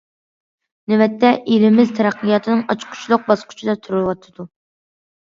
[0.93, 4.53] نۆۋەتتە، ئېلىمىز تەرەققىياتنىڭ ئاچقۇچلۇق باسقۇچىدا تۇرۇۋاتىدۇ.